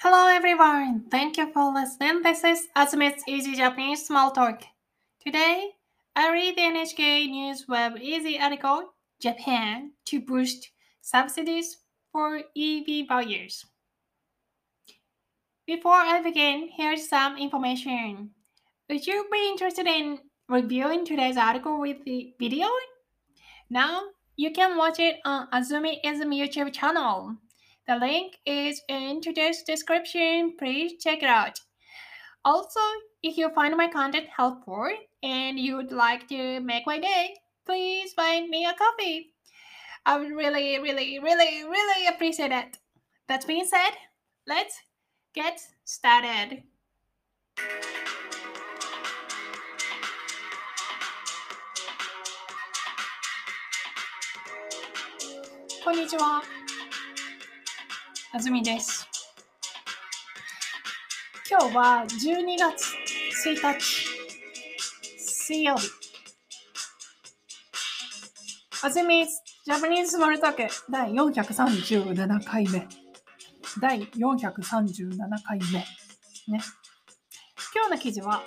[0.00, 1.06] Hello everyone!
[1.10, 2.22] Thank you for listening.
[2.22, 4.62] This is Azumi's Easy Japanese Small Talk.
[5.26, 5.70] Today,
[6.14, 11.78] I read the NHK News Web Easy article Japan to boost subsidies
[12.12, 13.66] for EV buyers.
[15.66, 18.30] Before I begin, here's some information.
[18.88, 22.68] Would you be interested in reviewing today's article with the video?
[23.68, 24.02] Now,
[24.36, 27.38] you can watch it on Azumi Ism YouTube channel.
[27.88, 30.56] The link is in today's description.
[30.58, 31.58] Please check it out.
[32.44, 32.80] Also,
[33.22, 34.90] if you find my content helpful
[35.22, 39.32] and you'd like to make my day, please buy me a coffee.
[40.04, 42.76] I would really, really, really, really appreciate it.
[43.26, 43.92] That being said,
[44.46, 44.76] let's
[45.34, 46.64] get started.
[55.82, 56.57] Konnichiwa.
[58.30, 59.08] あずみです。
[61.50, 62.94] 今日は12月
[63.48, 63.80] 1日、
[65.18, 65.88] 水曜日。
[68.82, 72.86] あずみジャパニーズスモールトーク第437回目。
[73.80, 75.78] 第437回目。
[75.78, 75.86] ね。
[77.74, 78.42] 今日の記事は、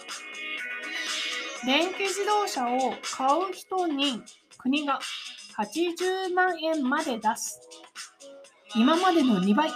[1.66, 4.22] 電気自動車を買う人に
[4.59, 5.00] 国が
[5.58, 7.70] 80万円まで出す。
[8.75, 9.73] 今までの2倍を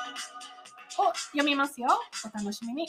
[1.32, 1.88] 読みますよ。
[2.24, 2.88] お楽しみに。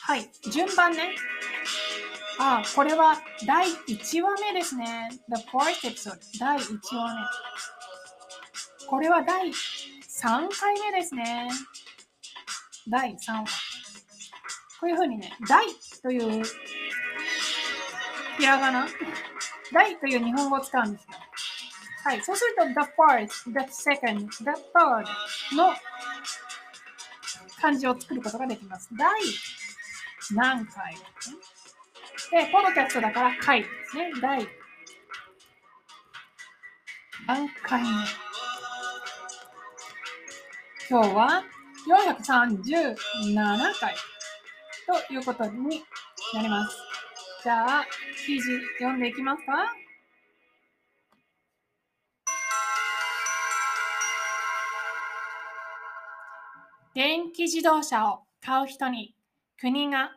[0.00, 1.16] はい、順番ね。
[2.38, 5.08] あ、これは第1話目ですね。
[5.34, 8.86] The first episode 第1話目。
[8.86, 9.52] これは第3
[10.20, 11.48] 回目ですね。
[12.88, 13.44] 第3話。
[14.78, 15.66] こういうふうにね、第
[16.02, 16.44] という
[18.38, 18.86] ひらがな？
[19.72, 21.08] 大という日本語を使うんですよ。
[22.06, 22.22] はい。
[22.22, 25.04] そうすると、the first, the second, the third
[25.56, 25.74] の
[27.60, 28.88] 漢字を作ることができます。
[28.96, 29.10] 第
[30.36, 31.32] 何回です
[32.32, 32.44] ね。
[32.44, 34.12] で、ポドキャストだから回ですね。
[34.22, 34.46] 第
[37.26, 37.88] 何回目？
[40.88, 41.42] 今日は
[41.88, 42.94] 437
[43.80, 43.96] 回
[45.08, 45.82] ということに
[46.34, 46.76] なります。
[47.42, 47.86] じゃあ、
[48.24, 49.74] 記事読んでいきますか？
[56.96, 59.14] 電気自動車を買う人に
[59.60, 60.12] 国が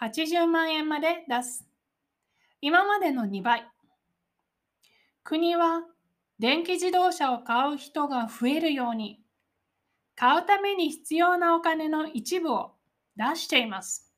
[0.00, 1.66] 80万円まで出す。
[2.62, 3.68] 今までの2倍。
[5.22, 5.82] 国は
[6.38, 9.20] 電気自動車を買う人が増えるように、
[10.16, 12.70] 買うために必要なお金の一部を
[13.16, 14.10] 出しています。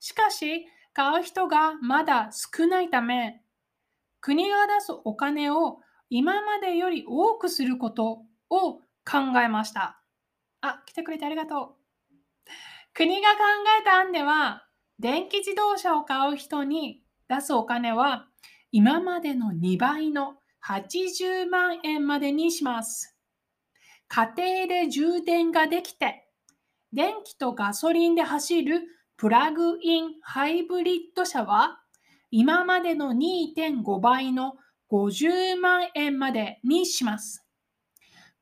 [0.00, 3.40] しかし、買う人がまだ少ないため、
[4.20, 5.78] 国が出すお金を
[6.10, 10.02] 今までより多くすることを考えました。
[10.68, 11.86] あ、来てくれてありがとう。
[12.94, 13.38] 国が考
[13.80, 14.66] えた案では、
[14.98, 18.26] 電気自動車を買う人に出すお金は
[18.72, 23.16] 今までの2倍の80万円までにします。
[24.08, 26.28] 家庭で充電ができて、
[26.92, 28.80] 電気とガソリンで走る
[29.16, 31.80] プラグインハイブリッド車は
[32.30, 34.54] 今までの2.5倍の
[34.90, 37.44] 50万円までにします。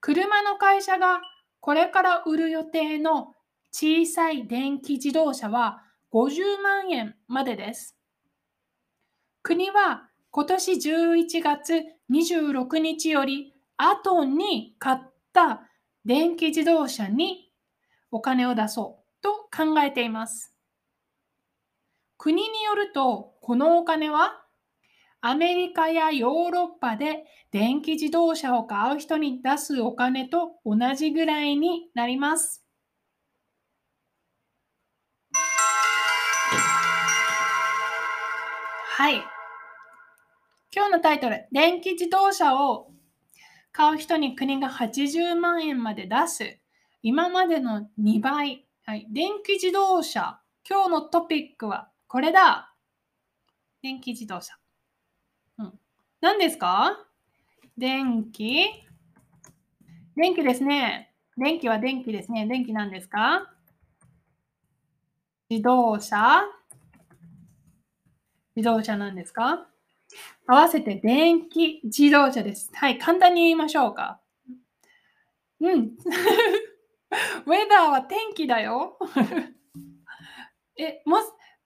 [0.01, 1.21] 車の会社が
[1.65, 3.33] これから売る予定の
[3.73, 5.83] 小さい電気自動車は
[6.13, 7.97] 50万円までです。
[9.43, 11.83] 国は今年11月
[12.13, 14.99] 26日より後に買っ
[15.33, 15.63] た
[16.05, 17.51] 電気自動車に
[18.11, 20.55] お金を出そうと考えています。
[22.19, 24.44] 国によると、このお金は
[25.27, 32.63] アメリカやヨーロッパで電気自動車を買う人に出すお金と同じぐらいになります。
[38.99, 39.15] はい。
[40.77, 42.93] 今日のタイトル、電気自動車を
[43.73, 46.59] 買う人に国が80万円まで出す。
[47.03, 48.67] 今までの2倍。
[48.85, 49.07] はい。
[49.11, 50.39] 電気自動車。
[50.69, 52.75] 今日のトピックはこれだ。
[53.81, 54.59] 電気自動車。
[56.25, 57.05] 何ですか？
[57.77, 58.65] 電気？
[60.17, 61.13] 電気ですね。
[61.37, 62.47] 電気は電気ですね。
[62.47, 63.53] 電気なんですか？
[65.51, 66.45] 自動車？
[68.57, 69.67] 自動車なんですか？
[70.47, 71.83] 合わせて電気？
[71.85, 72.71] 自動車です。
[72.73, 74.19] はい、簡単に言いましょうか。
[75.61, 75.79] うん。
[75.81, 78.99] ウェダーは天気だよ。
[80.79, 81.19] え、も、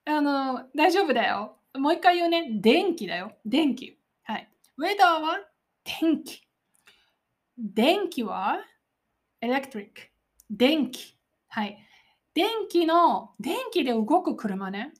[0.03, 1.55] あの、大丈夫だよ。
[1.75, 2.59] もう一回言うね。
[2.59, 3.37] 電気だよ。
[3.45, 3.97] 電気。
[4.79, 5.41] ウェダーは
[5.83, 6.41] 天気。
[7.57, 8.59] 電気は
[9.43, 9.89] electric。
[10.49, 11.17] 電気。
[11.49, 11.77] はい。
[12.33, 14.93] 電気の、電気で動く車ね。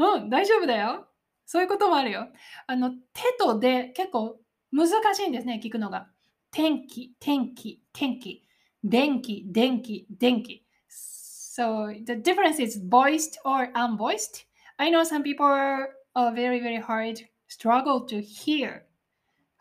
[0.00, 1.06] うん、大丈夫だよ。
[1.46, 2.26] そういうこともあるよ。
[2.66, 2.96] あの、手
[3.38, 4.40] とで結構
[4.72, 6.08] 難しいんですね、聞くのが。
[6.50, 8.42] 天気、天気、天気。
[8.82, 10.66] 電気、電気、電気。
[10.88, 14.44] So the difference is voiced or unvoiced.
[14.76, 15.90] I know some people are
[16.32, 18.82] very, very hard struggle to hear.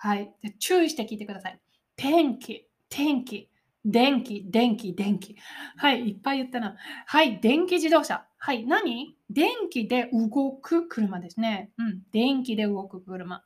[0.06, 0.34] はい。
[0.60, 1.58] 注意して聞いてください。
[1.96, 3.50] 天気、天気、
[3.86, 5.38] 電気、電気、電気。
[5.78, 6.10] はい。
[6.10, 6.76] いっぱい言ったな。
[7.06, 7.40] はい。
[7.40, 8.28] 電気自動車。
[8.38, 8.66] はい。
[8.66, 9.16] 何？
[9.30, 11.72] 電気で動く車ですね。
[11.78, 12.02] うん。
[12.12, 13.46] 電気で動く車。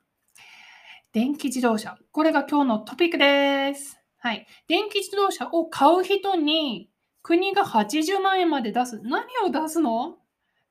[1.12, 1.96] 電気自動車。
[2.10, 3.96] これが今日のトピックです。
[4.18, 4.44] はい。
[4.66, 6.90] 電気自動車を買う人に
[7.22, 9.00] 国が80万円まで出す。
[9.04, 10.16] 何を出すの？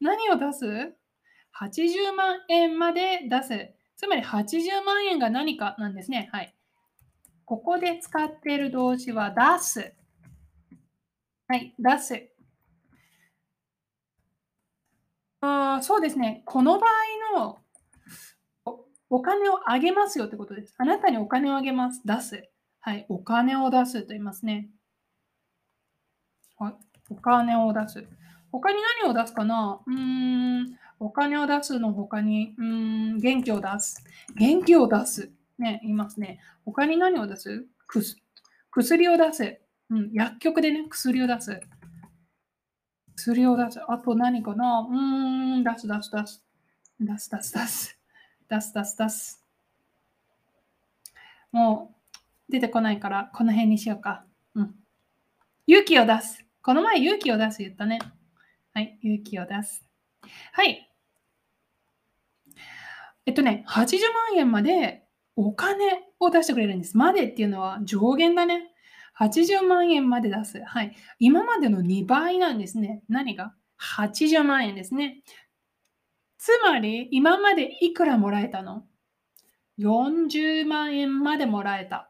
[0.02, 0.66] 何を出す
[1.58, 3.77] ?80 万円まで出す。
[3.98, 6.30] つまり80万円が何かなんですね。
[6.32, 6.56] はい。
[7.46, 9.94] ここで使っている動詞は出す。
[11.48, 12.30] はい、出す。
[15.42, 16.44] あそうですね。
[16.46, 16.88] この場
[17.36, 17.60] 合の
[19.10, 20.76] お金をあげますよってことです。
[20.78, 22.02] あなたにお金をあげます。
[22.06, 22.50] 出す。
[22.82, 24.70] はい、お金を出すと言いますね。
[26.60, 26.74] はい、
[27.10, 28.06] お金を出す。
[28.52, 29.80] 他に何を出すかな？
[29.86, 34.04] うーん、お金を出すの他に、うん、元気を出す。
[34.36, 35.32] 元気を出す。
[35.60, 36.40] ね、言いますね。
[36.66, 37.68] 他に何を出す？
[38.72, 39.60] 薬を出す。
[39.90, 41.60] うん、薬局でね、薬を出す。
[43.16, 43.80] 薬を出す。
[43.88, 44.88] あと何かな？
[44.90, 44.98] うー
[45.58, 46.44] ん、出す出す出す。
[47.00, 47.98] 出す出す出す。
[48.50, 49.44] 出す出す出す。
[51.52, 51.96] も
[52.50, 54.26] う出てこないから、この辺にしようか。
[54.56, 54.76] うん。
[55.68, 56.44] 勇気を出す。
[56.62, 58.00] この前勇気を出す言ったね。
[58.74, 59.84] はい、勇気を出す。
[60.52, 60.87] はい。
[63.28, 64.00] えっとね、80
[64.32, 65.04] 万円まで
[65.36, 66.98] お金を出してくれるんです。
[66.98, 68.72] までっていうのは上限だね。
[69.20, 70.64] 80万円まで出す。
[70.64, 70.96] はい。
[71.20, 73.04] 今までの2倍なんですね。
[73.10, 75.24] 何が ?80 万円ですね。
[76.38, 78.86] つまり、今までいくらもらえたの
[79.78, 82.10] ?40 万円までもらえた。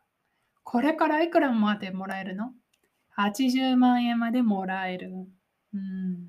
[0.64, 2.52] これからいくらまでもらえるの
[3.18, 5.12] ?80 万円までもらえる。
[5.74, 6.28] うん、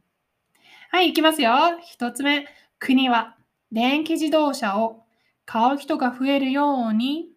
[0.90, 1.52] はい、いきますよ。
[1.84, 2.46] 一つ目。
[2.78, 3.37] 国は
[3.70, 5.04] 電気自動車を
[5.44, 7.28] 買う人が増えるように、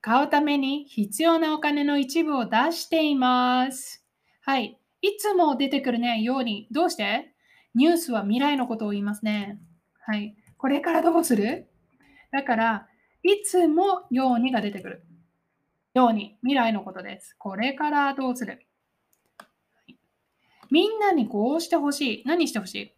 [0.00, 4.04] 買うために必要なお金の一部を出しています。
[4.40, 4.78] はい。
[5.02, 6.68] いつも出てくるね、ように。
[6.70, 7.32] どうして？
[7.74, 9.60] ニュースは未来のことを言いますね。
[10.00, 10.36] はい。
[10.56, 11.68] これからどうする？
[12.32, 12.88] だから、
[13.22, 15.04] いつもようにが出てくる。
[15.94, 17.34] ように、未来のことです。
[17.38, 18.66] これからどうする？
[20.70, 22.22] みんなにこうしてほしい。
[22.26, 22.95] 何してほしい？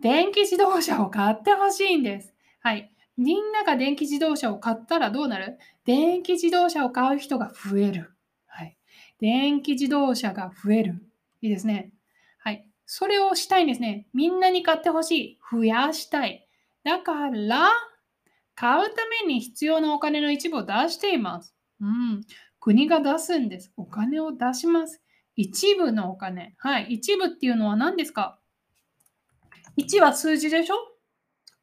[0.00, 2.34] 電気自動車を買ってほしいんです。
[2.60, 2.90] はい。
[3.16, 5.58] みんなが電気自動車を買ったらどうなる？
[5.84, 8.12] 電気自動車を買う人が増える。
[8.46, 8.78] はい。
[9.20, 11.02] 電気自動車が増える。
[11.42, 11.92] いいですね。
[12.38, 12.66] はい。
[12.86, 14.06] それをしたいんですね。
[14.14, 15.38] みんなに買ってほしい。
[15.52, 16.46] 増やしたい。
[16.82, 17.68] だから、
[18.54, 21.54] 買うために必要なお金の一部を出しています。
[21.80, 22.22] うん。
[22.58, 23.70] 国が出すんです。
[23.76, 25.02] お金を出します。
[25.36, 26.54] 一部のお金。
[26.58, 26.86] はい。
[26.94, 28.38] 一部っていうのは何ですか？
[29.84, 30.74] ?1 は数字でしょ？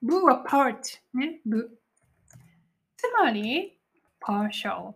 [0.01, 0.77] 部は part
[1.13, 1.79] ね、部。
[2.97, 3.79] つまり、
[4.21, 4.93] partial。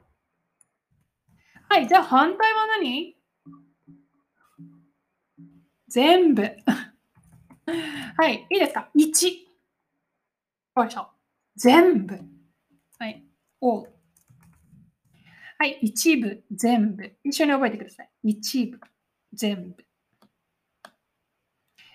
[1.69, 3.15] はい、じゃあ反対は何？
[5.87, 6.43] 全部。
[8.17, 9.45] はい、いいですか ?1。
[10.75, 11.07] partial。
[11.55, 12.19] 全部。
[12.97, 13.25] はい、
[13.61, 13.91] all。
[15.57, 17.17] はい、一部、全部。
[17.23, 18.09] 一緒に覚えてください。
[18.23, 18.79] 一部、
[19.33, 19.85] 全部。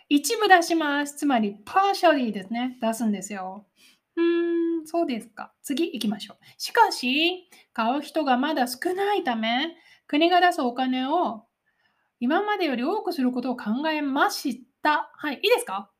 [0.08, 1.16] 一部出します。
[1.16, 2.78] つまり、partially ですね。
[2.80, 3.66] 出すんですよ。
[4.16, 5.52] うーん、そうですか。
[5.62, 6.36] 次行きましょう。
[6.58, 11.46] しかし、買う人がまだ少ないため、国が出すお金を
[12.20, 15.10] 今までより多くすることを考えました。
[15.16, 15.90] はい、いいですか？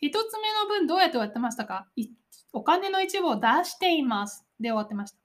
[0.00, 1.88] 一つ目の文どうやって終わってましたか？
[2.52, 4.46] お金の一部を出しています。
[4.60, 5.18] で終わってました。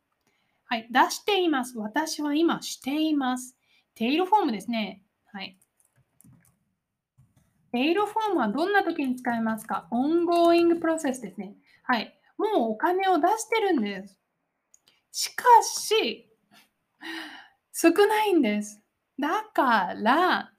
[0.65, 1.77] はい、出しています。
[1.77, 3.55] 私は今しています。
[3.93, 5.03] テイルフォームですね。
[5.31, 5.57] はい。
[7.75, 9.87] エイロフォームはどんな時に使いますか？
[9.91, 11.55] ongoing process ですね。
[11.83, 12.17] はい。
[12.37, 14.19] もうお金を出してるんです。
[15.11, 16.29] しかし、
[17.71, 18.81] 少ないんです。
[19.19, 20.51] だから、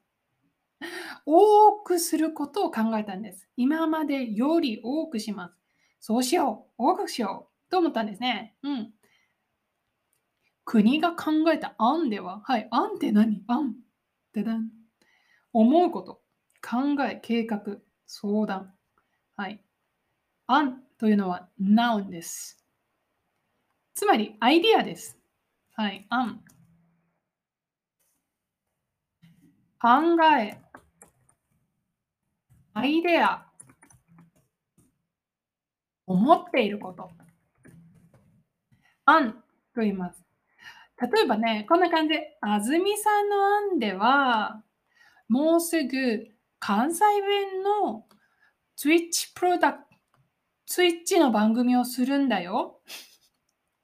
[1.25, 3.49] 多くすることを考えたんです。
[3.57, 5.55] 今までより多くします。
[6.01, 6.73] そうしよう。
[6.77, 7.71] 多くしよう。
[7.71, 8.57] と思ったんですね。
[8.63, 8.93] うん。
[10.65, 12.69] 国が考えた案では、はい。
[12.71, 13.43] 案って何？
[13.47, 13.77] 案。
[14.33, 14.71] でだん。
[15.53, 16.24] 思うこと。
[16.65, 17.61] 考え、計画、
[18.07, 18.73] 相談。
[19.37, 19.63] はい。
[20.47, 22.65] 案というのは noun です。
[23.93, 25.19] つまり、アイディアです。
[25.75, 26.07] はい。
[26.09, 26.43] 案。
[29.79, 29.89] 考
[30.39, 30.59] え、
[32.73, 33.47] アイデア、
[36.07, 37.11] 思っていること。
[39.05, 39.33] 案
[39.75, 40.25] と言います。
[40.99, 43.45] 例えばね、こんな感じで、あずみさんの
[43.75, 44.63] 案では、
[45.29, 46.34] もうすぐ
[46.67, 48.07] 関西弁の
[48.83, 49.81] Twitch プロダク
[50.67, 52.81] ト、Twitch の番組をするんだよ。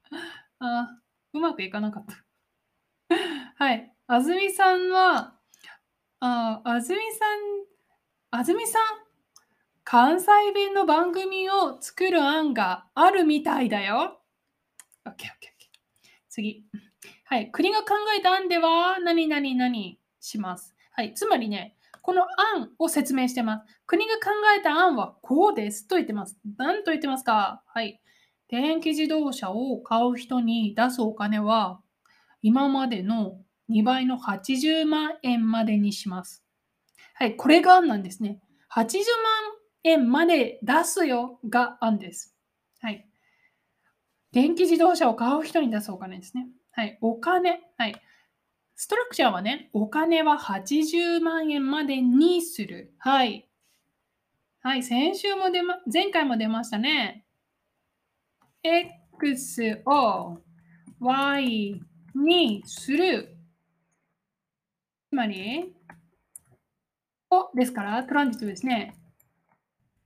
[0.61, 0.89] あ、
[1.35, 3.15] うまくいかなかった。
[3.63, 3.95] はい。
[4.07, 5.39] あずみさんは、
[6.21, 7.39] ああずみさん、
[8.31, 8.83] あずみさん、
[9.85, 14.23] 関西弁の番組を作る案があるみたいだよ。
[15.05, 15.29] OK, OK, OK.
[16.31, 16.65] 次。
[17.27, 17.51] はい。
[17.51, 20.75] 国が考えた案では、何々何します。
[20.93, 21.13] はい。
[21.13, 22.23] つまりね、この
[22.55, 23.65] 案を説明してます。
[23.87, 26.39] 国が考えた案はこうですと言ってます。
[26.57, 27.63] 何と言ってますか？
[27.67, 28.01] はい。
[28.49, 31.81] 電気自動車を買う人に出すお金は、
[32.43, 33.39] 今までの
[33.71, 36.43] 2倍の80万円までにします。
[37.15, 37.37] はい。
[37.37, 38.41] これが案なんですね。
[38.75, 38.97] 80万
[39.85, 42.35] 円まで出すよが案です。
[42.81, 43.07] はい。
[44.33, 46.49] 電気自動車を買う人に出すお金ですね。
[46.73, 47.61] はい、お金。
[47.77, 47.95] はい。
[48.83, 52.95] ストラクチャーはね、お金は80万円までにする。
[52.97, 53.47] はい。
[54.63, 57.27] はい、先週も出ま、前回も出ましたね。
[58.63, 60.39] x を
[60.99, 61.79] y
[62.15, 63.37] にする。
[65.11, 65.75] つまり、
[67.29, 68.95] おですから、トランジットですね。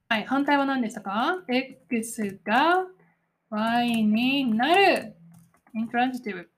[0.08, 2.88] はい、反対は何でしたか ?x が
[3.50, 5.14] y になる。
[5.74, 6.50] イントランジティブ。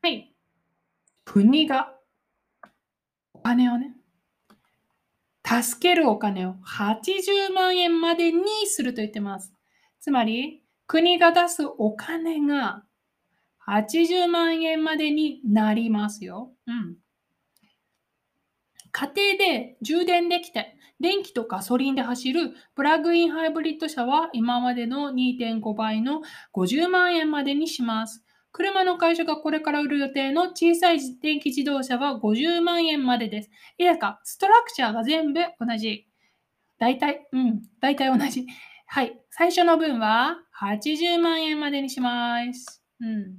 [0.00, 0.31] はい。
[1.32, 1.94] 国が
[3.32, 3.94] お金をね、
[5.46, 9.54] 助けるお金を80万円までにすると言ってます。
[9.98, 12.84] つまり、国が出すお金が
[13.66, 16.52] 80万円までになりますよ。
[16.66, 16.96] うん。
[18.90, 26.20] 家庭で充電できて、電気とガソリンで走るプラグインハイブリッド車は今までの2.5倍の
[26.54, 28.22] 50万円までにします。
[28.52, 33.50] 車の会社がこれから売る予定の小さい電気自動車は50万円までです。
[33.78, 36.06] いやか、ストラクチャーが全部同じ。
[36.78, 38.46] 大体、うん、大体同じ。
[38.86, 39.18] はい。
[39.30, 42.82] 最初の分は80万円までにします。
[43.00, 43.38] うん。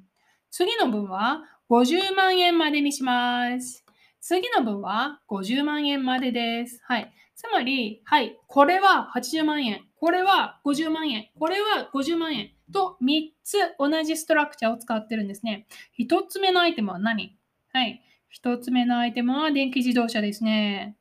[0.50, 3.86] 次の分は50万円までにします。
[4.20, 6.80] 次の分は50万円までです。
[6.86, 7.14] はい。
[7.36, 8.38] つまり、はい。
[8.48, 9.82] これは80万円。
[10.04, 11.30] これは50万円。
[11.40, 12.52] これは50万円。
[12.74, 15.66] と3つ同じストラクチャーを使ってるんですね。
[15.98, 17.38] 1つ目のアイテムは何？
[17.72, 18.04] はい。
[18.44, 20.98] 1つ目のアイテムは電気自動車ですね。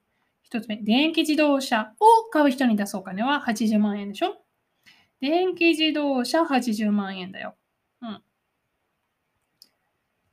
[0.53, 4.37] 1つ目、電気自動車を買う人に出すお金は80万円でしょ？
[5.21, 7.57] 電気自動車80万円だよ。
[8.03, 8.23] うん。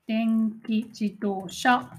[0.06, 1.90] 電気自動車。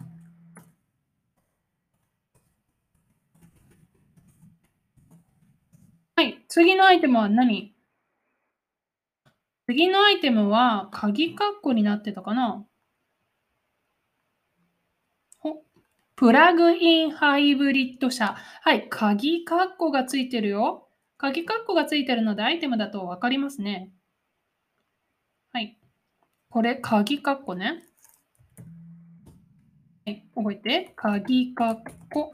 [6.51, 7.73] 次のアイテムは何？
[9.67, 12.67] 次のアイテムは鍵括弧になってたかな？
[16.17, 18.37] プラグインハイブリッド車。
[18.63, 20.89] はい、鍵括弧がついてるよ。
[21.17, 23.93] 鍵括弧がついてるのでアイテムだと分かりますね。
[25.53, 25.79] はい。
[26.51, 27.85] これ、鍵括弧ね。
[30.05, 30.93] はい、覚えて。
[30.97, 31.77] 鍵括
[32.13, 32.33] 弧。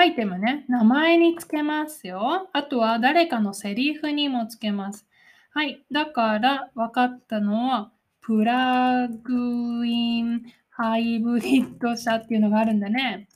[0.00, 0.64] アイテムね。
[0.66, 2.48] 名前につけますよ。
[2.54, 5.06] あとは誰かのセリフにもつけます。
[5.50, 5.84] はい。
[5.92, 7.92] だから分かったのは、
[8.22, 10.40] プラグイン
[10.70, 13.28] ハイブリッド車っていうのがあるんだね。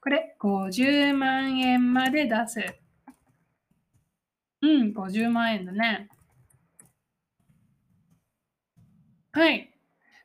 [0.00, 2.60] これ、50万円まで出す。
[4.62, 6.08] うん、50万円だね。
[9.32, 9.73] はい。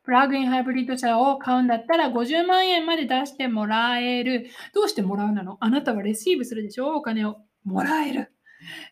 [0.09, 4.49] プラグインハイブリッド車を買うんだったら50万円まで出してもらえる。
[4.73, 5.57] どうしてもらうなの？
[5.59, 6.95] あなたはレシーブするでしょ？
[6.95, 8.33] お金をもらえる。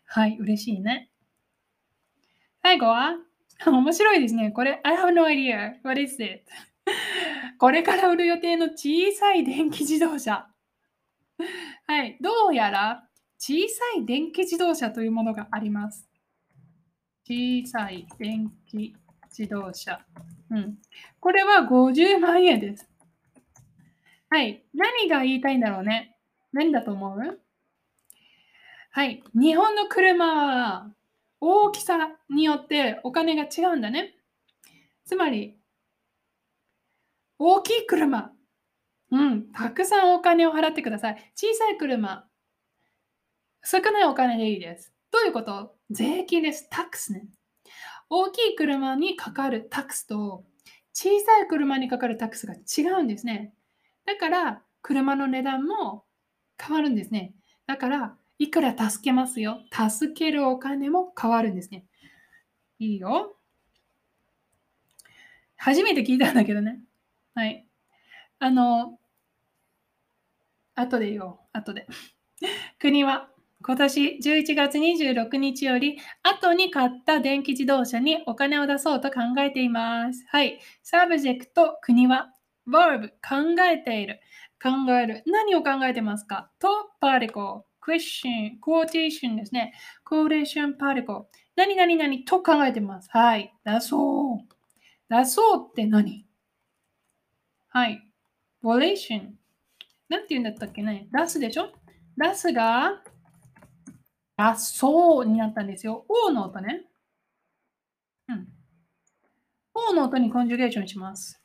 [0.06, 1.10] はい、嬉しいね。
[2.62, 3.16] 最後は、
[3.66, 4.52] 面白いですね。
[4.52, 5.72] これ、I have no idea.
[5.82, 6.44] What is it?
[7.58, 10.46] これから売る予定の小さい電気自動車。
[11.88, 12.16] はい。
[12.20, 13.08] どうやら
[13.38, 16.08] 小さい電気自動車というものがあります。
[17.26, 18.94] 小さい電気
[19.30, 20.00] 自動車。
[20.50, 20.78] うん。
[21.20, 22.88] これは50万円です。
[24.30, 24.64] はい。
[24.74, 26.16] 何が言いたいんだろうね。
[26.52, 27.40] 何だと思う？
[28.90, 29.22] はい。
[29.34, 30.90] 日本の車は
[31.40, 31.98] 大きさ
[32.30, 34.16] によってお金が違うんだね。
[35.04, 35.56] つまり、
[37.38, 38.32] 大きい車。
[39.10, 41.32] うん、たくさんお金を払ってください。
[41.34, 42.28] 小さい車。
[43.64, 44.92] 少ないお金でいいです。
[45.10, 45.76] どういうこと？
[45.90, 46.68] 税金です。
[46.68, 47.26] タックスね。
[48.10, 50.44] 大きい車にかかるタックスと
[50.94, 53.52] 小さい車にかかる tax が違うんですね。
[54.06, 56.04] だから、車の値段も
[56.60, 57.34] 変わるんですね。
[57.66, 59.60] だから、いくら助けますよ。
[59.70, 61.84] 助けるお金も変わるんですね。
[62.78, 63.36] いいよ。
[65.56, 66.80] 初めて聞いたんだけどね。
[67.34, 67.66] はい。
[68.38, 68.98] あの、
[70.74, 71.38] 後で言おう。
[71.52, 71.86] 後で。
[72.78, 80.24] 国は今年11月26日より後に買った電気自動車にお金を出そうと考えています。
[80.28, 80.60] はい。
[80.82, 82.32] subject、国は
[82.68, 84.20] verb 考えている。
[84.62, 85.22] 考える。
[85.26, 86.50] 何を考えてますか？
[86.58, 86.68] と、
[87.00, 89.72] パーティコ、クエスチョン、クォーテーションですね。
[90.04, 91.28] クォーテーションパーティコ。
[91.56, 93.08] 何々何と考えてます。
[93.12, 93.52] はい。
[93.64, 94.38] 出そう。
[95.08, 96.26] 出そうって何？
[97.68, 98.00] はい。
[98.62, 99.34] ボレーション。
[100.08, 101.08] なんて言うんだったっけね？
[101.12, 101.72] 出すでしょ？
[102.16, 103.02] 出すが、
[104.38, 106.06] 出そうになったんですよ。
[106.08, 106.86] O の音ね。
[108.28, 108.46] うん。
[109.74, 111.42] O の音にコンジュゲーションします。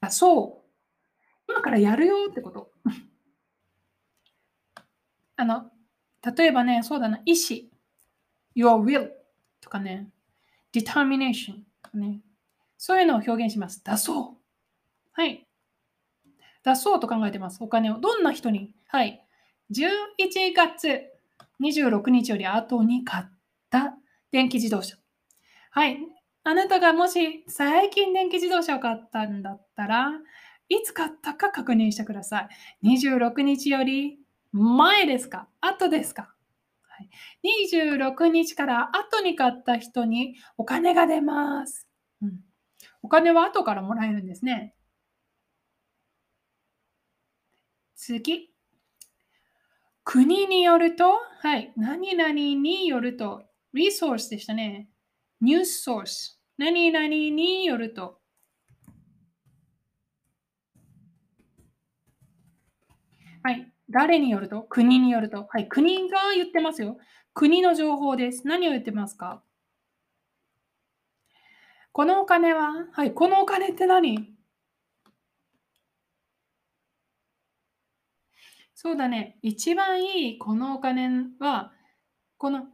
[0.00, 0.66] あ、そう。
[1.48, 2.70] 今からやるよってこと。
[5.34, 5.72] あの、
[6.36, 7.72] 例えばね、そうだな、意志、
[8.54, 9.10] your will
[9.60, 10.12] とかね、
[10.72, 12.20] determination とかね、
[12.78, 13.82] そういうのを表現します。
[13.82, 14.36] 出そう。
[15.10, 15.44] はい。
[16.62, 17.64] 出そうと考えてます。
[17.64, 17.98] お金を。
[17.98, 19.22] どんな人にはい。
[19.72, 21.02] 11月
[21.60, 23.24] 26日より後に買っ
[23.70, 23.96] た
[24.30, 24.96] 電気自動車。
[25.70, 25.98] はい。
[26.44, 30.12] あなたがもし最近電気自動車を買ったんだったら、
[30.68, 32.48] いつ買ったか確認してくださ
[32.82, 32.88] い。
[32.98, 34.18] 26日より
[34.52, 35.48] 前ですか？
[35.60, 36.32] 後ですか、
[36.82, 37.10] はい、
[37.68, 41.88] ?26 日から後に買った人にお金が出ます、
[42.22, 42.40] うん。
[43.02, 44.74] お金は後からもらえるんですね。
[47.96, 48.55] 次。
[50.08, 53.42] 国によると、はい、何々によると、
[53.74, 54.88] リソースでしたね。
[55.40, 56.40] ニュースソース。
[56.56, 58.20] 何々によると。
[63.42, 63.72] はい。
[63.90, 64.62] 誰によると？
[64.62, 65.48] 国によると。
[65.50, 65.66] はい。
[65.66, 66.98] 国が言ってますよ。
[67.34, 68.46] 国の情報です。
[68.46, 69.42] 何を言ってますか？
[71.90, 72.86] このお金は？
[72.92, 73.12] はい。
[73.12, 74.35] このお金って何？
[78.78, 79.38] そうだね。
[79.40, 81.08] 一番いいこのお金
[81.40, 81.72] は、
[82.36, 82.66] この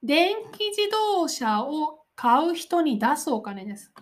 [0.00, 3.92] 電気自動車を買う人に出すお金です。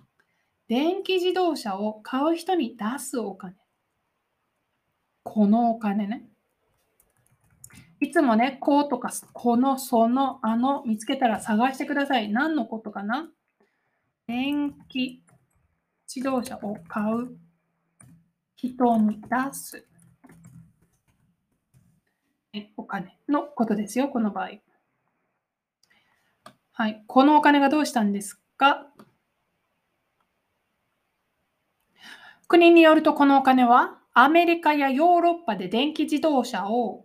[0.68, 3.56] 電気自動車を買う人に出すお金。
[5.22, 6.28] このお金ね。
[7.98, 12.28] いつもね、こうとか、この、その、あの、見つけたら探してください。
[12.30, 13.30] 何のことかな？
[14.26, 15.22] 電気
[16.14, 17.38] 自動車を買う
[18.54, 19.88] 人に出す。
[22.76, 24.50] お金のことですよ、この場合。
[26.72, 27.04] はい。
[27.06, 28.86] このお金がどうしたんですか？
[32.48, 37.04] 国によるとこのお金はアメリカやヨーロッパで電気自動車を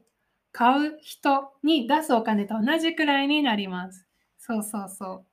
[0.52, 4.06] 買う人に出すお金と同じくらいになります。
[4.38, 5.26] そうそうそう。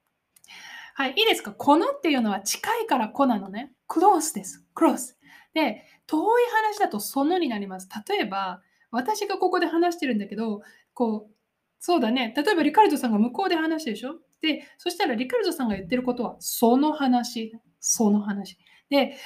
[0.94, 1.52] はい、いいですか？
[1.52, 3.72] このっていうのは近いからこなのね。
[3.88, 4.64] クロースです。
[4.74, 5.18] クロース。
[5.54, 7.88] で、遠い話だとそのになります。
[8.08, 8.62] 例えば、
[8.96, 10.62] 私がここで話してるんだけど、
[10.94, 11.34] こう、
[11.78, 12.34] そうだね。
[12.36, 14.14] 例えばリカルドさんが向こうで話してるでしょ？
[14.40, 17.52] で、そしたらリカルドさんが言ってることはその話。
[17.78, 18.58] その話。
[18.90, 19.16] で、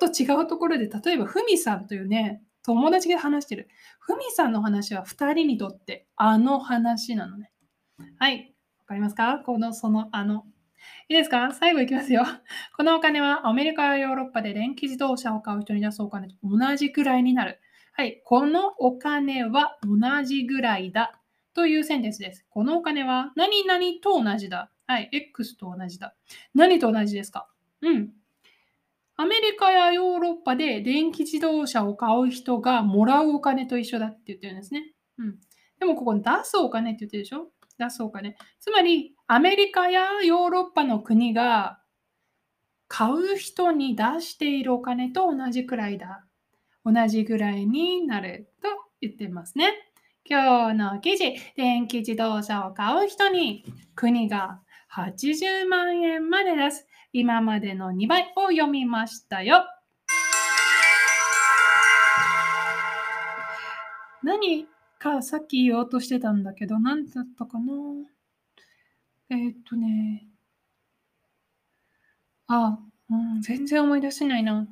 [0.00, 3.68] もっと違うところで、例えばふみさんというね、友達が話してる。
[3.98, 7.50] ふみさんの話は2人にとってあの話なのね。
[8.18, 8.54] はい。
[8.80, 9.42] わかりますか？
[9.44, 10.44] この、その、あの。
[11.08, 11.52] いいですか？
[11.52, 12.24] 最後いきますよ。
[12.76, 17.60] このお金はアメリカやヨーロッパで電気自動車を買う人に出すお金と同じくらいになる。
[18.00, 18.22] はい。
[18.24, 21.20] このお金は同じぐらいだ
[21.52, 22.46] というセンテンスです。
[22.48, 24.70] このお金は何々と同じだ。
[24.86, 25.10] はい。
[25.12, 26.14] X と同じだ。
[26.54, 27.46] 何と同じですか？
[27.82, 28.08] うん。
[29.16, 34.94] アメリカやヨーロッパで電気自動車を買う人がもらうお金と一緒だって言ってるんですね。
[35.18, 35.38] うん。
[35.78, 37.48] でもここ出すお金って言ってるでしょ？
[37.78, 38.34] 出すお金。
[38.60, 41.80] つまり、アメリカやヨーロッパの国が
[42.88, 46.24] 買う人に出しているお金と同じくらいだ。
[46.92, 48.68] 同じぐらいになると
[49.00, 49.72] 言ってますね。
[50.28, 54.60] 今日の記事、電気自動車を買う人に国が
[54.92, 56.88] 80万円まで出す。
[57.12, 59.64] 今までの2倍を読みましたよ。
[64.24, 64.66] 何
[64.98, 67.72] かさっき言おうとしてたんだけど、何だったかな
[69.30, 70.26] えー、っとね。
[72.48, 74.66] あ、うん、全然思い出せないな。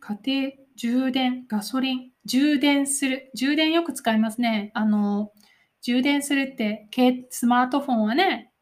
[0.00, 3.30] 家庭充電、ガソリン、充電する。
[3.34, 4.70] 充電よく使いますね。
[4.74, 5.32] あの、
[5.80, 6.88] 充電するって、
[7.30, 8.52] スマートフォンはね、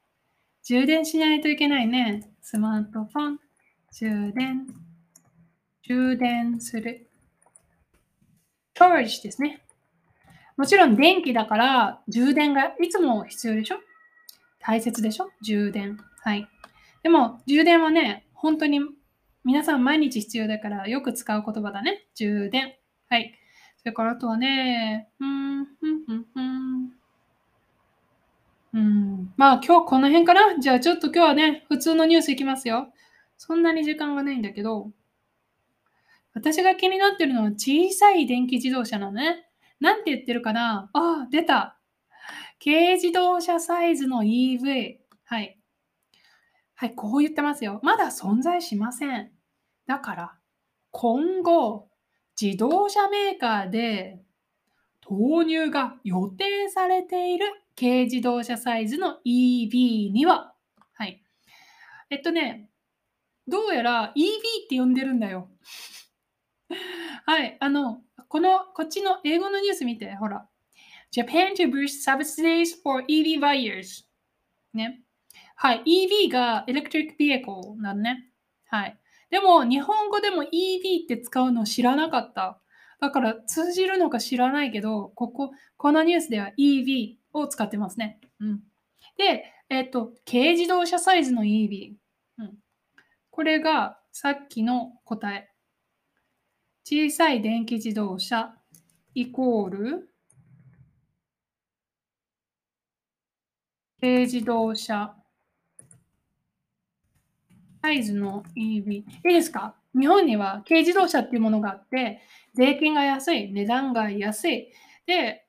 [0.64, 2.30] 充電しないといけないね。
[2.40, 3.40] スマートフォン。
[3.92, 4.66] 充電。
[5.82, 7.08] 充電する。
[8.74, 9.62] charge ですね。
[10.56, 13.76] もちろん電気だから充電がいつも必要でしょ？
[14.60, 15.30] 大切でしょ？
[15.42, 15.98] 充電。
[16.22, 16.46] はい。
[17.02, 18.80] でも充電はね、本当に
[19.44, 22.06] 皆さん毎日必要だからよく使う言葉だね。
[22.14, 22.74] 充電。
[23.08, 23.34] はい。
[23.78, 25.66] それからあとはね、うん、うん、
[26.08, 26.90] うん、うん。
[28.72, 29.32] うん。
[29.36, 32.92] まあ今日この辺かなじゃあちょっと今日はね、普通のニュースいきますよ。
[33.38, 34.90] そんなに時間がないんだけど、
[36.34, 39.48] 私が気になってるのは小さい電気自動車なのね。
[39.80, 41.78] なんて言ってるかなあ、出た。
[42.62, 44.98] 軽自動車サイズの EV。
[45.24, 45.59] はい。
[46.80, 47.78] はい、こう言ってますよ。
[47.82, 49.30] まだ存在しません。
[49.86, 50.38] だから、
[50.92, 51.90] 今後、
[52.40, 54.22] 自動車メーカーで
[55.02, 57.44] 投入が予定されている
[57.78, 60.54] 軽自動車サイズの EV には、
[60.94, 61.22] はい。
[62.08, 62.70] えっとね、
[63.46, 65.50] どうやら EV って呼んでるんだよ。
[67.26, 70.48] はい、あの、この、こっちの英語のニュース見て、ほら。
[71.14, 74.06] Japan to boost subsidies for EV buyers.
[74.72, 75.02] ね。
[75.62, 78.30] はい、EV が Electric Vehicle なのね。
[78.64, 78.98] はい。
[79.28, 80.46] でも、日本語でも EV
[81.04, 82.62] って使うの知らなかった。
[82.98, 88.22] だから通じるのか知らないけど、ここ、このニュースでは EV を使ってますね。
[88.40, 88.60] うん。
[89.18, 91.92] で、えっ、と、軽自動車サイズの EV。
[92.38, 92.54] うん。
[93.30, 95.50] これがさっきの答え。
[96.84, 98.54] 小さい電気自動車
[99.14, 100.08] イコール
[104.00, 105.19] 軽自動車
[107.82, 108.90] サイズの EV。
[108.92, 109.74] いいですか？
[109.98, 112.20] 日本には軽自動車っていうものがあって、
[112.54, 114.72] 税金が安い、値段が安い。
[115.06, 115.46] で、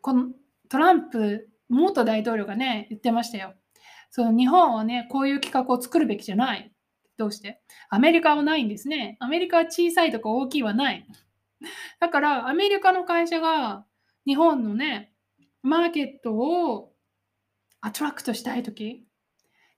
[0.00, 0.28] この
[0.68, 3.54] トランプ元大統領がね、言ってましたよ。
[4.10, 6.72] その日本はね、こういう企画を作るべきじゃない。
[7.16, 7.60] どうして？
[7.90, 9.16] アメリカはないんですね。
[9.20, 11.06] アメリカは小さいとか大きいはない。
[11.98, 13.84] だから、アメリカの会社が
[14.26, 15.12] 日本のね、
[15.62, 16.92] マーケットを
[17.80, 19.06] アトラクトしたいとき、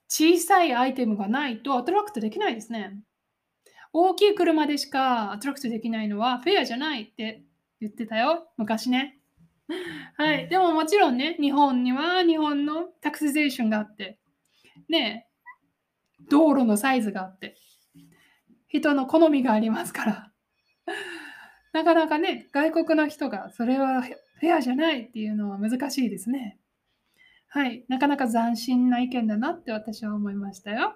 [0.09, 2.99] 小さいアイテムがないとアトラクトできないですね。
[3.93, 7.43] 大きい車でしかアトラクトできないのはフェアじゃないって
[7.81, 8.49] 言ってたよ。
[8.57, 9.19] 昔ね。
[10.17, 10.49] はい。
[10.49, 14.19] でももちろんね、日本には日本のタクシゼーションがあって、
[14.89, 15.27] ね、
[16.31, 17.57] 道路のサイズがあって、
[18.69, 20.33] 人の好みがありますから。
[21.73, 26.59] なかなかね、外国の人がそれはフェアじゃないっていうのは難しいですね。
[27.57, 27.87] はい。
[27.89, 30.95] なかなか斬新な意見だなって私は思いましたよ。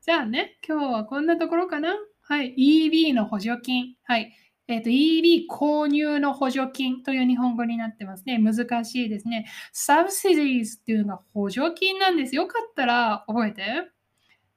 [0.00, 1.94] じゃあね、今日はこんなところかな。
[2.22, 2.54] はい。
[2.56, 3.94] EB の補助金。
[4.04, 4.32] はい。
[4.68, 8.38] えっ、ー、と、EB 購入の補助金という日本語になってますね。
[8.38, 9.44] 難しいですね。
[9.74, 12.34] subsidies っていうのが補助金なんです。
[12.34, 13.62] よかったら覚えて。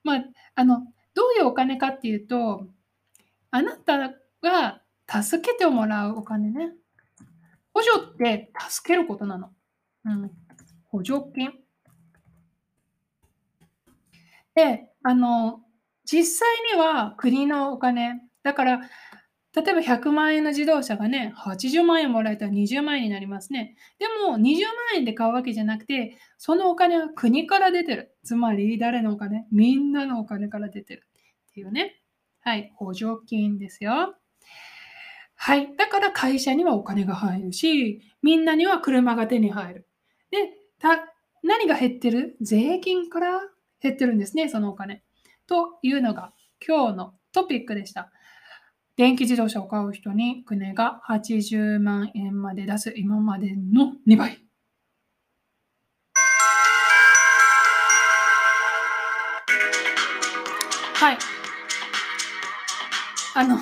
[0.05, 0.23] まあ、
[0.55, 2.65] あの、どういうお金かっていうと、
[3.51, 6.71] あなたが助けてもらうお金ね。
[7.73, 9.51] 補助って助けることなの。
[10.05, 10.46] うん。
[10.89, 11.51] 補助金？
[14.55, 15.61] で、あの、
[16.05, 18.21] 実際には国のお金。
[18.43, 18.81] だから、
[19.55, 23.75] 例えば100万円の自動車がね、80万円もらえたら20万円になりますね。
[23.97, 24.43] でも20万
[24.95, 28.15] 円で買うわけじゃなくて、そのお金は国から出てる。
[28.23, 29.45] つまり誰のお金？
[29.51, 31.07] みんなのお金から出てる。
[31.49, 32.01] っていうね。
[32.41, 32.71] はい。
[32.75, 34.15] 補助金ですよ。
[35.35, 35.75] はい。
[35.75, 39.87] だから会社にはお金が入るし、みんなには車が手に入る。
[40.29, 41.13] で、た
[41.43, 42.35] 何が減ってる？
[42.41, 43.41] 税金から
[43.81, 45.03] 減ってるんですね、そのお金。
[45.47, 46.33] というのが
[46.65, 48.11] 今日のトピックでした。
[48.95, 54.39] 電気自動車を買う人に国が80万円まで出す今までの2倍。
[60.95, 61.17] はい。
[63.35, 63.59] あの、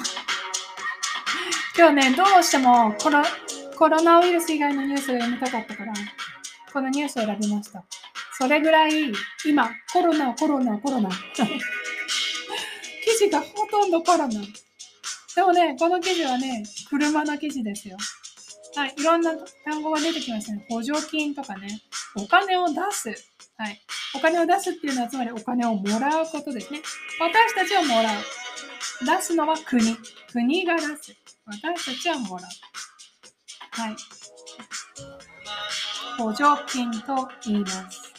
[1.77, 3.21] 今日ね、どうしてもコロ
[3.77, 5.93] コロナウイルス以外のニュースが読みたかったから、
[6.75, 7.85] このニュースを選びました。
[8.37, 9.13] それぐらい、
[9.45, 11.09] 今、コロナ、コロナ、コロナ。
[11.39, 14.27] 記事がほとんどコロナ。
[14.27, 17.95] でもね、この記事はね、車の記事ですよ。
[18.75, 19.31] はい、いろんな
[19.63, 20.65] 単語が出てきましたね。
[20.69, 21.81] 補助金とかね、
[22.17, 23.07] お金を出す。
[23.57, 23.81] はい。
[24.13, 26.81] お金を出すっていうのは、つまりお金をもらうことですね。
[27.21, 28.21] 私たちはもらう。
[29.17, 29.95] 出すのは国。
[30.29, 31.15] 国が出す。
[31.45, 32.49] 私たちはもらう。
[33.71, 33.95] はい。
[36.17, 38.13] 補助金と言います。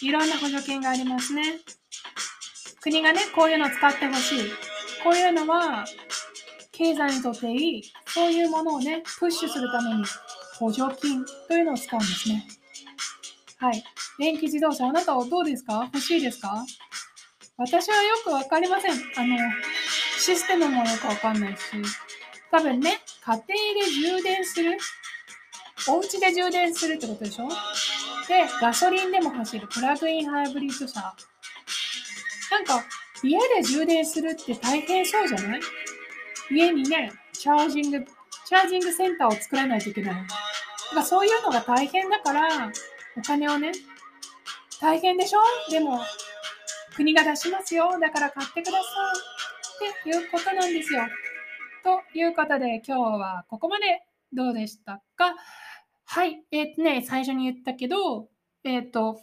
[0.00, 1.42] いろんな補助金がありますね。
[2.80, 4.38] 国がね、こういうのを使ってほしい。
[5.04, 5.84] こういうのは
[6.72, 10.04] 経済にとっていい、そういうものをね、プッシュするために
[10.58, 12.46] 補助金というのを使うんですね。
[13.58, 13.84] はい。
[14.18, 15.88] 電気自動車、あなたはどうですか？
[15.92, 16.64] 欲しいですか？
[17.56, 18.92] 私はよくわかりません。
[18.92, 19.36] あの、
[20.18, 21.60] システムもよくわかんないし。
[22.50, 24.76] 多分ね、家庭で充電する
[25.88, 27.48] お家で充電するってことでしょ？
[27.48, 27.54] で、
[28.60, 31.00] ガソリンでも走るプラグインハイブリッド車。
[31.00, 32.84] なんか、
[33.22, 35.60] 家で充電するって大変そうじゃない？
[36.50, 38.04] 家にね、チャージング、
[38.46, 40.14] チャージングセンターを作らないといけない。
[40.14, 40.26] だか
[40.96, 42.70] らそういうのが大変だから、
[43.16, 43.72] お金をね、
[44.80, 45.40] 大変でしょ？
[45.70, 46.00] でも、
[46.94, 47.98] 国が出しますよ。
[48.00, 48.82] だから買ってください。
[49.90, 51.02] っていうことなんですよ。
[51.82, 55.34] ということで、今日はここまでどうでしたか？
[56.14, 56.44] はい。
[56.50, 58.28] えっ、ー、とね、最初に言ったけど、
[58.64, 59.22] えっ、ー、と、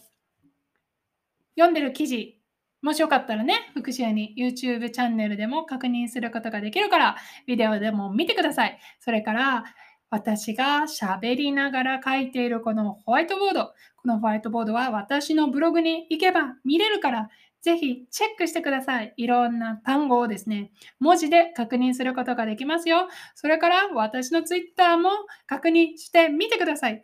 [1.56, 2.41] 読んでる記事、
[2.82, 8.80] もしよかったらね、復習に YouTube チャンネルでも確認することができるから、ビデオでも見てください。
[8.99, 9.65] それから、
[10.10, 13.65] 私が喋りながら書いているこのホワイトボード。
[13.97, 17.30] このホワイトボードは私のブログに行けば見れるから、
[17.62, 19.13] ぜひチェックしてください。
[19.17, 23.10] いろんな単語をですね、文字で確認することができますよ。
[23.36, 25.10] それから私のツイッターも
[25.45, 27.02] 確認してみてください。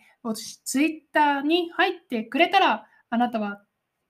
[0.63, 3.61] ツイッターに入ってくれたら、あなたは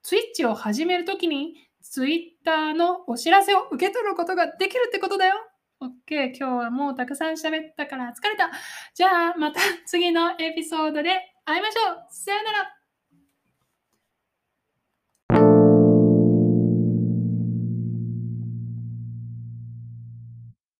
[0.03, 5.35] ツイッチを始めるときに、ツイッターのお知らせを受け取ることができるってことだよ。
[5.81, 6.35] OK。
[6.35, 8.51] 今日はもうたくさん喋ったから疲れた。
[8.93, 12.05] じゃあ、また次のエピソードで会いましょう。
[12.09, 12.74] さよなら。